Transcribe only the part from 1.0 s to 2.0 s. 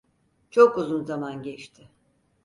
zaman geçti.